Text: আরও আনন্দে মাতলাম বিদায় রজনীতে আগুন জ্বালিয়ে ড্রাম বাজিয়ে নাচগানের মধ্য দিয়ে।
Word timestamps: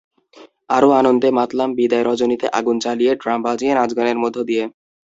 আরও 0.69 0.89
আনন্দে 0.99 1.29
মাতলাম 1.37 1.69
বিদায় 1.77 2.05
রজনীতে 2.05 2.47
আগুন 2.59 2.75
জ্বালিয়ে 2.83 3.13
ড্রাম 3.21 3.39
বাজিয়ে 3.45 3.73
নাচগানের 3.75 4.17
মধ্য 4.23 4.37
দিয়ে। 4.49 4.63